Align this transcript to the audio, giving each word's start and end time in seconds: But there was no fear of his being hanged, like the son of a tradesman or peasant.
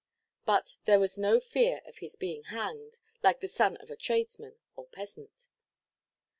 But 0.45 0.77
there 0.85 0.99
was 0.99 1.15
no 1.19 1.39
fear 1.39 1.83
of 1.85 1.99
his 1.99 2.15
being 2.15 2.45
hanged, 2.45 2.97
like 3.21 3.39
the 3.39 3.47
son 3.47 3.77
of 3.77 3.91
a 3.91 3.95
tradesman 3.95 4.55
or 4.75 4.87
peasant. 4.87 5.45